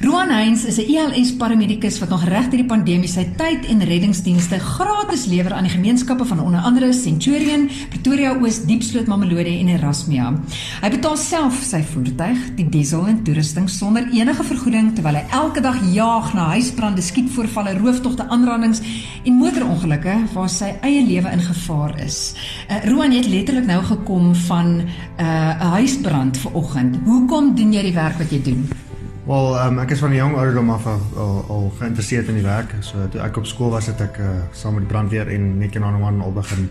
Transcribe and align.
Roan 0.00 0.30
Heinz 0.30 0.64
is 0.64 0.78
'n 0.78 0.90
ELS 0.90 1.36
paramedikus 1.36 1.98
wat 1.98 2.08
nog 2.08 2.24
reg 2.24 2.48
deur 2.48 2.58
die 2.58 2.66
pandemie 2.66 3.08
sy 3.08 3.24
tyd 3.36 3.66
en 3.66 3.84
reddingsdienste 3.84 4.58
gratis 4.58 5.26
lewer 5.26 5.52
aan 5.52 5.62
die 5.62 5.72
gemeenskappe 5.72 6.24
van 6.24 6.40
onder 6.40 6.60
andere 6.60 6.92
Centurion, 6.92 7.70
Pretoria 7.88 8.34
Oos, 8.40 8.64
Diepsloot, 8.64 9.06
Mamelodi 9.06 9.60
en 9.60 9.68
Erasmia. 9.68 10.34
Hy 10.82 10.90
betaal 10.90 11.16
self 11.16 11.62
sy 11.62 11.82
voertuig, 11.82 12.38
die 12.56 12.68
diesel 12.68 13.06
en 13.06 13.22
toerusting 13.22 13.70
sonder 13.70 14.08
enige 14.12 14.44
vergoeding 14.44 14.94
terwyl 14.94 15.14
hy 15.14 15.24
elke 15.30 15.60
dag 15.60 15.78
jaag 15.92 16.34
na 16.34 16.48
huisbrande, 16.54 17.02
skietvoorvalle, 17.02 17.78
rooftogte, 17.78 18.28
aanrandings 18.28 18.82
en 19.24 19.38
motorongelukke 19.38 20.16
waar 20.34 20.48
sy 20.48 20.74
eie 20.82 21.06
lewe 21.06 21.30
in 21.30 21.40
gevaar 21.40 21.94
is. 22.02 22.34
Uh, 22.68 22.82
Roan 22.90 23.12
het 23.12 23.28
letterlik 23.28 23.66
nou 23.66 23.82
gekom 23.82 24.34
van 24.34 24.80
uh, 24.80 24.86
'n 25.18 25.22
uh, 25.22 25.72
huisbrand 25.78 26.36
vanoggend. 26.38 26.98
Hoekom 27.04 27.54
doen 27.54 27.72
jy 27.72 27.82
die 27.82 27.94
werk 27.94 28.18
wat 28.18 28.30
jy 28.30 28.42
doen? 28.42 28.83
Wel, 29.24 29.54
um, 29.56 29.78
ek 29.80 29.90
is 29.90 30.02
van 30.04 30.10
'n 30.10 30.16
jong 30.20 30.34
ouderdom 30.36 30.70
af 30.70 30.86
al, 30.86 31.00
al, 31.16 31.44
al 31.48 31.72
geïnteresseerd 31.78 32.28
in 32.28 32.34
die 32.34 32.44
werk. 32.44 32.74
So 32.80 33.08
toe 33.08 33.20
ek 33.20 33.36
op 33.36 33.46
skool 33.46 33.70
was, 33.70 33.86
het 33.86 34.00
ek 34.00 34.18
uh, 34.20 34.26
saam 34.52 34.74
met 34.76 34.84
die 34.84 34.90
brandweer 34.92 35.28
en 35.32 35.58
net 35.58 35.74
in 35.74 35.84
aan 35.84 36.20
al 36.20 36.32
begin 36.32 36.68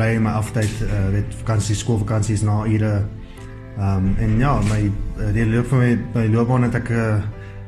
ry 0.00 0.16
my 0.16 0.30
aftyd, 0.30 0.72
uh, 0.86 1.08
weet 1.12 1.34
vakansie, 1.42 1.76
skoolvakansies 1.76 2.42
na 2.42 2.64
ure. 2.64 3.04
Ehm 3.76 3.96
um, 3.96 4.16
en 4.18 4.38
ja, 4.38 4.54
my 4.70 4.90
uh, 5.20 5.32
die 5.32 5.46
loop 5.46 5.66
van 5.68 5.78
my 5.78 5.98
my 6.14 6.26
loopbaan 6.32 6.62
het 6.62 6.74
ek 6.74 6.88
uh, 6.88 7.20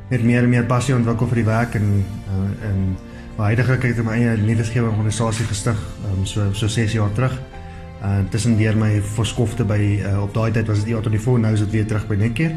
net 0.09 0.25
meer 0.25 0.43
en 0.43 0.49
meer 0.49 0.65
passie 0.65 0.95
ontwikkel 0.95 1.29
vir 1.29 1.43
die 1.43 1.45
werk 1.45 1.75
en 1.75 1.91
uh, 2.01 2.69
en 2.71 2.97
huidigelik 3.37 3.83
het 3.83 3.99
ek 3.99 4.05
my 4.09 4.17
eie 4.17 4.37
nuwesgewing 4.41 4.89
organisasie 4.93 5.45
gestig, 5.45 5.77
um, 6.09 6.25
so 6.25 6.49
so 6.53 6.69
6 6.69 6.93
jaar 6.93 7.13
terug. 7.13 7.37
Uh 8.01 8.25
tussen 8.31 8.57
deur 8.57 8.77
my 8.77 9.03
verskofte 9.03 9.65
by 9.65 10.01
uh, 10.01 10.23
op 10.23 10.35
daai 10.35 10.51
tyd 10.53 10.67
was 10.67 10.85
dit 10.85 10.97
Otto 10.97 11.11
Niveau, 11.11 11.39
nou 11.39 11.53
is 11.53 11.61
dit 11.61 11.71
weer 11.71 11.87
terug 11.87 12.09
by 12.09 12.15
Netcare. 12.15 12.57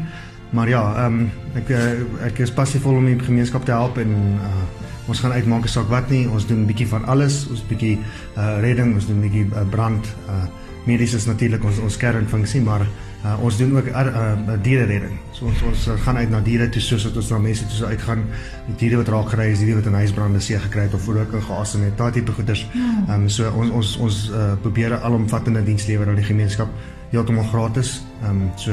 Maar 0.50 0.68
ja, 0.68 0.82
ehm 1.04 1.20
um, 1.20 1.30
ek 1.54 1.68
uh, 1.68 1.80
ek 2.24 2.38
is 2.38 2.52
passievol 2.52 3.00
om 3.00 3.04
die 3.04 3.18
gemeenskap 3.20 3.64
te 3.64 3.74
help 3.76 3.98
en 3.98 4.14
uh 4.40 4.66
ons 5.08 5.20
gaan 5.24 5.32
uitmaak 5.32 5.64
saak 5.72 5.88
wat 5.88 6.10
nie, 6.12 6.26
ons 6.28 6.46
doen 6.46 6.58
'n 6.60 6.68
bietjie 6.68 6.88
van 6.88 7.04
alles, 7.08 7.46
ons 7.48 7.62
bietjie 7.64 7.98
uh 8.36 8.60
redding, 8.60 8.94
ons 8.94 9.06
doen 9.06 9.16
'n 9.16 9.24
bietjie 9.24 9.46
uh, 9.52 9.64
brand 9.70 10.04
uh 10.28 10.44
medies 10.88 11.14
is 11.14 11.26
natuurlik 11.28 11.64
ons 11.64 11.78
ons 11.84 11.96
kernfunksie, 12.00 12.60
maar 12.64 12.84
uh, 13.24 13.34
ons 13.44 13.56
doen 13.60 13.76
ook 13.76 13.88
uh, 13.90 14.04
uh, 14.06 14.56
diere 14.62 14.84
redding. 14.88 15.16
So 15.36 15.50
ons 15.50 15.62
ons 15.68 15.86
uh, 15.88 15.96
gaan 16.04 16.16
uit 16.16 16.30
na 16.32 16.40
diere 16.44 16.68
toe 16.72 16.82
soos 16.82 17.04
wat 17.08 17.16
ons 17.20 17.30
na 17.34 17.40
mense 17.44 17.66
toe 17.68 17.80
sou 17.80 17.90
uitgaan. 17.92 18.24
Die 18.70 18.76
diere 18.84 19.02
wat 19.02 19.08
raak 19.12 19.32
gery 19.34 19.50
is, 19.52 19.62
die 19.62 19.68
diere 19.68 19.82
wat 19.82 19.90
in 19.90 19.98
huisbrande 20.00 20.40
see 20.44 20.60
gekry 20.64 20.86
het 20.88 20.94
of 20.96 21.04
vroeg 21.04 21.34
ingeasem 21.40 21.84
het, 21.88 21.96
daai 21.98 22.12
tipe 22.16 22.36
goeders. 22.36 22.64
Hmm. 22.72 23.02
Ehm 23.08 23.26
um, 23.26 23.28
so 23.28 23.50
ons 23.50 23.74
ons 23.80 23.96
ons 24.08 24.22
uh, 24.30 24.52
probeer 24.64 24.96
'n 24.96 25.02
alomvattende 25.10 25.64
diens 25.64 25.86
lewer 25.86 26.08
aan 26.08 26.20
die 26.22 26.30
gemeenskap 26.30 26.68
heeltemal 27.10 27.44
gratis. 27.52 28.02
Ehm 28.22 28.30
um, 28.30 28.50
so 28.56 28.72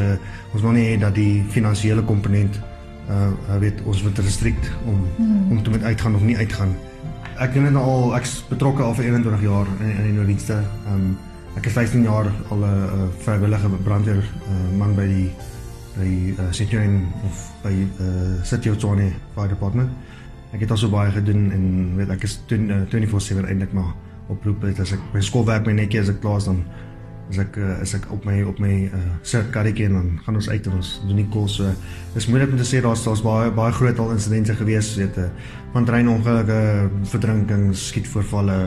ons 0.54 0.62
wil 0.62 0.76
nie 0.76 0.88
hê 0.90 0.98
dat 1.00 1.16
die 1.16 1.44
finansiële 1.50 2.04
komponent 2.04 2.60
uh 3.10 3.60
weet 3.62 3.82
ons 3.86 4.02
moet 4.04 4.20
restrikt 4.20 4.72
om 4.86 5.02
hmm. 5.18 5.52
om 5.52 5.64
te 5.64 5.70
met 5.70 5.84
uitgaan 5.84 6.16
of 6.16 6.22
nie 6.22 6.38
uitgaan. 6.38 6.76
Ek 7.38 7.54
doen 7.54 7.68
dit 7.68 7.76
al 7.76 8.16
ek's 8.18 8.40
betrokke 8.50 8.84
al 8.84 8.96
vir 8.98 9.06
21 9.12 9.42
jaar 9.42 9.68
in 9.80 9.90
in 9.92 10.04
die 10.10 10.18
nooddienste. 10.20 10.62
Ehm 10.86 10.94
um, 10.94 11.18
ek 11.56 11.70
is 11.70 11.74
15 11.78 12.04
jaar 12.04 12.32
al 12.50 12.58
'n 12.58 12.64
uh, 12.64 13.10
vrywillige 13.24 13.70
brandweer 13.84 14.24
uh, 14.24 14.78
man 14.78 14.96
by 14.96 15.06
die 15.08 15.30
by 15.96 16.10
uh, 16.40 16.52
Centurion 16.52 17.08
of 17.24 17.52
by 17.64 17.72
uh, 17.72 18.44
City 18.44 18.70
of 18.70 18.78
Tshwane 18.78 19.12
Fire 19.36 19.48
Department. 19.48 19.90
Ek 20.52 20.60
het 20.60 20.72
al 20.72 20.78
so 20.78 20.90
baie 20.90 21.12
gedoen 21.12 21.52
en 21.52 21.96
weet 21.96 22.10
ek 22.10 22.24
is 22.24 22.40
24/7 22.52 23.48
eintlik 23.48 23.74
maar 23.74 23.94
oproep 24.28 24.62
het 24.62 24.80
as 24.80 24.92
ek 24.96 25.02
by 25.14 25.22
skool 25.24 25.46
werk 25.46 25.66
my 25.66 25.76
netjie 25.78 26.02
as 26.02 26.10
ek 26.10 26.20
klaar 26.24 26.42
is 26.42 26.50
dan 26.50 26.64
as 27.30 27.40
ek 27.42 27.58
uh, 27.58 27.82
as 27.82 27.96
ek 27.98 28.06
op 28.14 28.26
my 28.28 28.40
op 28.46 28.60
my 28.62 28.74
uh, 28.94 29.04
sit 29.26 29.50
karretjie 29.54 29.88
en 29.90 29.98
dan 29.98 30.10
gaan 30.26 30.40
ons 30.40 30.50
uit 30.50 30.68
en 30.70 30.78
ons 30.78 30.90
doen 31.08 31.22
die 31.22 31.28
kol 31.34 31.48
so 31.50 31.72
dis 32.14 32.28
moeilik 32.30 32.54
om 32.54 32.60
te 32.62 32.68
sê 32.68 32.82
daar's 32.86 33.04
daar's 33.08 33.24
baie 33.26 33.52
baie 33.56 33.74
groot 33.74 34.02
al 34.04 34.14
insidente 34.14 34.56
gewees 34.60 34.92
weet 35.00 35.18
uh, 35.22 35.30
van 35.76 35.88
treinongelukke 35.90 36.60
verdrinkings 37.12 37.88
skietvoorvalle 37.90 38.58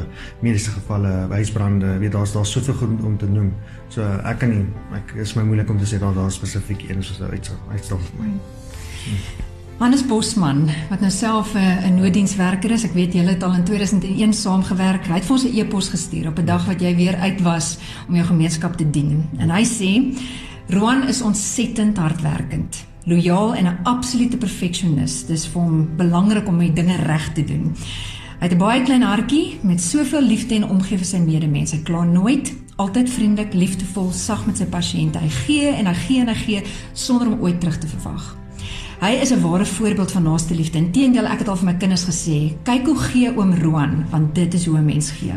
mediese 0.44 0.74
gevalle 0.74 1.12
huisbrande 1.32 1.94
weet 2.02 2.12
daar's 2.12 2.34
daar's 2.36 2.52
soveel 2.52 2.76
goed 2.82 3.04
om 3.04 3.16
te 3.18 3.30
noem. 3.30 3.52
So 3.88 4.04
ek 4.04 4.42
kan 4.44 4.52
nie 4.52 4.64
ek 4.98 5.16
is 5.24 5.36
my 5.38 5.46
moeilik 5.48 5.70
om 5.72 5.80
te 5.80 5.88
sê 5.88 6.02
daar 6.02 6.16
daar 6.16 6.32
spesifiek 6.34 6.88
een 6.90 7.02
soos 7.02 7.22
uitstaan 7.24 8.02
vir 8.10 8.18
my. 8.20 8.32
Hmm. 8.32 9.47
Hannes 9.78 10.02
Bosman 10.02 10.64
wat 10.88 11.04
nou 11.04 11.10
self 11.10 11.52
'n 11.54 11.58
uh, 11.58 11.90
nooddienswerker 12.00 12.70
is. 12.70 12.82
Ek 12.84 12.96
weet 12.98 13.12
julle 13.14 13.30
het 13.30 13.42
al 13.42 13.54
in 13.54 13.64
2001 13.64 14.32
saamgewerk. 14.32 15.06
Hy 15.06 15.14
het 15.14 15.24
vir 15.24 15.36
ons 15.36 15.44
'n 15.44 15.54
e-pos 15.54 15.88
gestuur 15.88 16.26
op 16.28 16.38
'n 16.38 16.44
dag 16.44 16.66
wat 16.66 16.80
jy 16.80 16.96
weer 16.96 17.16
uit 17.16 17.40
was 17.42 17.78
om 18.08 18.14
jou 18.14 18.26
gemeenskap 18.26 18.74
te 18.76 18.90
dien. 18.90 19.28
En 19.38 19.50
hy 19.50 19.64
sê: 19.64 20.18
"Roan 20.68 21.06
is 21.08 21.22
ontsettend 21.22 21.96
hardwerkend, 21.96 22.86
lojaal 23.04 23.54
en 23.54 23.66
'n 23.66 23.78
absolute 23.82 24.36
perfeksionis. 24.36 25.26
Dis 25.26 25.46
vir 25.46 25.62
hom 25.62 25.96
belangrik 25.96 26.48
om 26.48 26.58
die 26.58 26.72
dinge 26.72 26.96
reg 26.96 27.32
te 27.32 27.44
doen." 27.44 27.76
Hy 28.40 28.46
het 28.48 28.52
'n 28.52 28.58
baie 28.58 28.82
klein 28.82 29.02
hartjie 29.02 29.58
met 29.62 29.80
soveel 29.80 30.22
liefde 30.22 30.54
en 30.54 30.68
omgee 30.68 30.98
vir 30.98 31.06
sy 31.06 31.18
medemens. 31.18 31.70
Hy 31.70 31.82
kla 31.82 32.04
nooit, 32.04 32.54
altyd 32.76 33.10
vriendelik, 33.10 33.54
liefdevol, 33.54 34.10
sag 34.12 34.46
met 34.46 34.56
sy 34.56 34.64
pasiënte. 34.64 35.18
Hy 35.18 35.28
gee 35.28 35.68
en 35.68 35.86
hy 35.86 35.94
gee 35.94 36.20
en 36.20 36.28
hy 36.28 36.34
gee 36.34 36.62
sonder 36.92 37.26
om 37.26 37.40
ooit 37.40 37.60
terug 37.60 37.78
te 37.78 37.86
verwag. 37.86 38.47
Hy 38.98 39.12
is 39.22 39.30
'n 39.30 39.40
ware 39.40 39.66
voorbeeld 39.66 40.10
van 40.10 40.22
naaste 40.22 40.54
liefde. 40.54 40.78
Inteendeel, 40.78 41.26
ek 41.26 41.38
het 41.38 41.48
al 41.48 41.56
vir 41.56 41.64
my 41.64 41.74
kinders 41.74 42.04
gesê, 42.04 42.52
kyk 42.62 42.86
hoe 42.86 42.98
gee 42.98 43.36
oom 43.36 43.54
Roan, 43.54 44.06
want 44.10 44.34
dit 44.34 44.54
is 44.54 44.66
hoe 44.66 44.78
'n 44.78 44.84
mens 44.84 45.10
gee. 45.10 45.32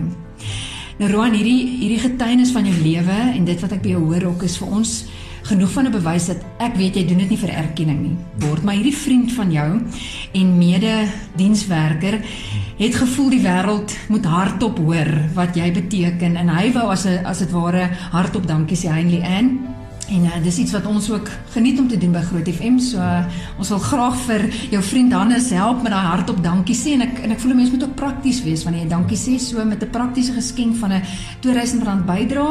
Nou 0.97 1.11
Roan, 1.11 1.33
hierdie 1.33 1.77
hierdie 1.77 1.99
getuienis 1.99 2.51
van 2.51 2.65
jou 2.65 2.75
lewe 2.81 3.33
en 3.35 3.45
dit 3.45 3.59
wat 3.59 3.71
ek 3.71 3.81
by 3.81 3.89
jou 3.89 4.03
hoor 4.03 4.23
ook 4.23 4.43
is 4.43 4.57
vir 4.57 4.67
ons 4.67 5.05
genoeg 5.41 5.71
van 5.71 5.85
'n 5.85 5.91
bewys 5.91 6.25
dat 6.25 6.37
ek 6.57 6.75
weet 6.75 6.95
jy 6.95 7.05
doen 7.05 7.17
dit 7.17 7.29
nie 7.29 7.37
vir 7.37 7.49
erkenning 7.49 8.01
nie. 8.01 8.17
Word 8.47 8.63
maar 8.63 8.75
hierdie 8.75 8.97
vriend 8.97 9.31
van 9.31 9.51
jou 9.51 9.81
en 10.33 10.57
mede-dienswerker 10.57 12.21
het 12.77 12.95
gevoel 12.95 13.29
die 13.29 13.41
wêreld 13.41 13.97
moet 14.09 14.25
hardop 14.25 14.77
hoor 14.77 15.29
wat 15.33 15.55
jy 15.55 15.71
beteken 15.71 16.35
en 16.35 16.49
hy 16.49 16.71
wou 16.71 16.89
as 16.89 17.05
'n 17.05 17.25
as 17.25 17.39
dit 17.39 17.51
ware 17.51 17.89
hardop 18.11 18.47
dankie 18.47 18.77
sê 18.77 18.89
Heinlie 18.89 19.23
Ann 19.23 19.59
En 20.11 20.23
uh, 20.27 20.37
dis 20.43 20.57
iets 20.57 20.73
wat 20.75 20.85
ons 20.85 21.05
ook 21.11 21.29
geniet 21.53 21.79
om 21.79 21.87
te 21.87 21.97
doen 21.97 22.11
by 22.11 22.21
Groot 22.27 22.47
FM. 22.51 22.77
So 22.83 22.99
uh, 22.99 23.23
ons 23.57 23.69
wil 23.71 23.79
graag 23.79 24.15
vir 24.25 24.41
jou 24.73 24.81
vriend 24.83 25.13
Hannes 25.15 25.47
help 25.55 25.85
met 25.85 25.93
daai 25.93 26.07
hartop 26.09 26.41
dankie 26.43 26.75
sê. 26.75 26.97
En 26.97 27.05
ek 27.05 27.21
en 27.23 27.31
ek 27.31 27.39
voel 27.39 27.53
'n 27.53 27.59
mens 27.61 27.71
moet 27.71 27.83
ook 27.85 27.95
prakties 27.95 28.41
wees 28.43 28.65
wanneer 28.67 28.83
jy 28.83 28.89
dankie 28.91 29.17
sê 29.17 29.37
so 29.39 29.63
met 29.65 29.83
'n 29.83 29.89
praktiese 29.89 30.33
geskenk 30.35 30.75
van 30.81 30.91
'n 30.91 31.01
R2000 31.41 32.03
bydra 32.05 32.47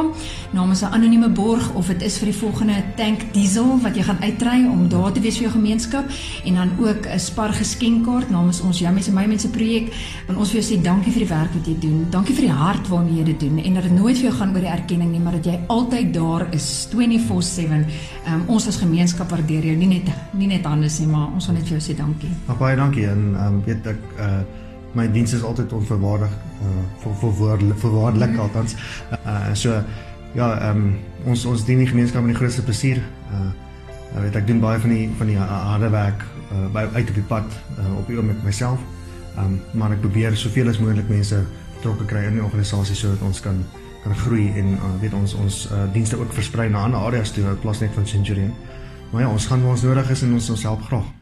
namens 0.53 0.83
'n 0.83 0.93
anonieme 0.93 1.29
borg 1.29 1.75
of 1.75 1.87
dit 1.87 2.03
is 2.03 2.19
vir 2.19 2.33
die 2.33 2.39
volgende 2.39 2.83
tank 2.97 3.21
diesel 3.33 3.79
wat 3.83 3.97
jy 3.97 4.03
gaan 4.03 4.23
uitry 4.23 4.65
om 4.65 4.89
daar 4.89 5.13
te 5.13 5.21
wees 5.21 5.37
vir 5.37 5.49
jou 5.49 5.53
gemeenskap. 5.53 6.05
En 6.45 6.55
dan 6.55 6.71
ook 6.81 7.07
'n 7.07 7.19
spar 7.19 7.53
geskenkkaart. 7.53 8.31
Namens 8.31 8.61
ons 8.61 8.79
jou 8.79 8.93
mense 8.93 9.13
my 9.13 9.27
mense 9.27 9.49
projek. 9.49 9.93
Want 10.27 10.39
ons 10.39 10.53
wil 10.53 10.63
jou 10.63 10.73
sê 10.73 10.83
dankie 10.83 11.13
vir 11.13 11.27
die 11.27 11.35
werk 11.35 11.53
wat 11.55 11.67
jy 11.67 11.77
doen. 11.79 12.07
Dankie 12.11 12.35
vir 12.35 12.45
die 12.45 12.57
hart 12.57 12.89
waarmee 12.89 13.17
jy 13.17 13.25
dit 13.25 13.41
doen. 13.41 13.59
En 13.59 13.75
dat 13.75 13.83
dit 13.83 13.93
nooit 13.93 14.17
vir 14.17 14.25
jou 14.25 14.35
gaan 14.35 14.55
oor 14.55 14.61
die 14.61 14.71
erkenning 14.81 15.11
nie, 15.11 15.21
maar 15.21 15.33
dat 15.33 15.45
jy 15.45 15.61
altyd 15.67 16.15
daar 16.15 16.47
is. 16.53 16.89
24 16.91 17.50
7. 17.55 17.85
Um, 18.27 18.45
ons 18.57 18.67
as 18.71 18.79
gemeenskap 18.81 19.31
waardeer 19.33 19.71
jou 19.71 19.77
nie 19.79 19.89
net 19.91 20.11
nie 20.37 20.49
net 20.51 20.67
anders 20.67 20.99
nie, 21.01 21.09
maar 21.11 21.31
ons 21.35 21.49
wil 21.49 21.59
net 21.59 21.69
vir 21.69 21.79
jou 21.79 21.85
sê 21.91 21.97
dankie. 21.99 22.31
Baie 22.51 22.77
dankie 22.79 23.07
en 23.11 23.31
um, 23.47 23.63
weet 23.67 23.95
ek 23.95 24.11
uh 24.19 24.41
my 24.91 25.05
diens 25.07 25.31
is 25.37 25.45
altyd 25.47 25.71
onverwaardig 25.73 26.33
uh 26.67 26.85
vir 27.03 27.13
vir 27.21 27.75
voorwaardelik 27.83 28.33
mm. 28.33 28.41
althans. 28.43 28.77
Uh 29.23 29.55
so 29.55 29.77
ja, 30.35 30.49
um, 30.71 30.97
ons 31.27 31.45
ons 31.47 31.65
dien 31.67 31.79
die 31.79 31.91
gemeenskap 31.91 32.25
met 32.27 32.35
die 32.35 32.41
grootste 32.41 32.67
plesier. 32.67 33.03
Uh 33.31 33.51
ek 34.11 34.25
weet 34.25 34.41
ek 34.41 34.47
doen 34.49 34.63
baie 34.63 34.81
van 34.83 34.91
die 34.91 35.05
van 35.19 35.31
die 35.31 35.39
harde 35.39 35.91
werk 35.95 36.25
uh 36.51 36.67
by 36.75 36.89
uit 36.97 37.13
op 37.13 37.15
die 37.15 37.29
pad 37.29 37.61
uh, 37.79 37.99
op 37.99 38.11
hier 38.11 38.25
met 38.27 38.43
myself. 38.47 38.83
Um, 39.39 39.61
maar 39.79 39.95
ek 39.95 40.03
probeer 40.03 40.35
soveel 40.37 40.69
as 40.73 40.81
moontlik 40.83 41.09
mense 41.09 41.39
betrokke 41.77 42.09
kry 42.11 42.27
in 42.29 42.41
die 42.41 42.45
organisasie 42.45 42.97
sodat 42.99 43.23
ons 43.25 43.41
kan 43.45 43.63
kan 44.03 44.17
groei 44.17 44.49
en 44.57 44.75
uh, 44.79 44.91
weet 45.01 45.15
ons 45.15 45.35
ons 45.35 45.63
uh, 45.71 45.85
dienste 45.93 46.17
ook 46.17 46.33
versprei 46.33 46.69
na 46.69 46.85
ander 46.89 47.01
areas 47.01 47.33
toe 47.37 47.45
in 47.45 47.59
plaas 47.61 47.81
net 47.81 47.95
van 47.95 48.07
Centurion. 48.07 48.55
Maar 49.11 49.23
ja, 49.23 49.31
ons 49.31 49.47
gaan 49.47 49.63
waar 49.63 49.77
ons 49.77 49.83
nodig 49.83 50.11
is 50.11 50.23
en 50.23 50.33
ons 50.33 50.51
ons 50.51 50.63
help 50.63 50.83
graag. 50.89 51.20